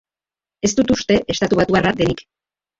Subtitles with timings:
[0.69, 2.29] Ez dut uste estatubatuarra denik.